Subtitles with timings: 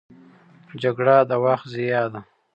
[0.81, 2.21] جګړه د وخت ضیاع ده